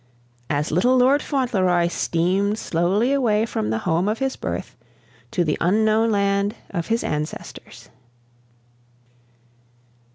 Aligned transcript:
as 0.49 0.71
little 0.71 0.97
Lord 0.97 1.21
Fauntleroy 1.21 1.87
steamed 1.87 2.57
slowly 2.57 3.13
away 3.13 3.45
from 3.45 3.69
the 3.69 3.77
home 3.85 4.09
of 4.09 4.17
his 4.17 4.35
birth 4.35 4.75
to 5.29 5.43
the 5.43 5.59
unknown 5.61 6.09
land 6.09 6.55
of 6.71 6.87
his 6.87 7.03
ancestors. 7.03 7.89